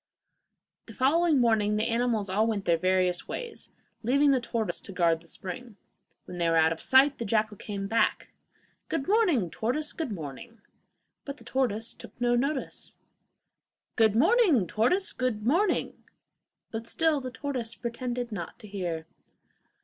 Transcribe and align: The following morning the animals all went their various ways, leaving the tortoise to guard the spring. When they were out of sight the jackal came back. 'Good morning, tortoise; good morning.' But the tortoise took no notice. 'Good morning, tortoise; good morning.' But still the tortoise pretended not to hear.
The 0.87 0.95
following 0.95 1.37
morning 1.39 1.75
the 1.75 1.87
animals 1.87 2.27
all 2.27 2.47
went 2.47 2.65
their 2.65 2.75
various 2.79 3.27
ways, 3.27 3.69
leaving 4.01 4.31
the 4.31 4.41
tortoise 4.41 4.79
to 4.79 4.91
guard 4.91 5.21
the 5.21 5.27
spring. 5.27 5.75
When 6.25 6.39
they 6.39 6.49
were 6.49 6.55
out 6.55 6.71
of 6.73 6.81
sight 6.81 7.19
the 7.19 7.23
jackal 7.23 7.55
came 7.55 7.85
back. 7.85 8.31
'Good 8.89 9.07
morning, 9.07 9.51
tortoise; 9.51 9.93
good 9.93 10.11
morning.' 10.11 10.59
But 11.23 11.37
the 11.37 11.43
tortoise 11.43 11.93
took 11.93 12.19
no 12.19 12.35
notice. 12.35 12.93
'Good 13.95 14.15
morning, 14.15 14.65
tortoise; 14.65 15.13
good 15.13 15.45
morning.' 15.45 16.03
But 16.71 16.87
still 16.87 17.21
the 17.21 17.29
tortoise 17.29 17.75
pretended 17.75 18.31
not 18.31 18.57
to 18.57 18.67
hear. 18.67 19.05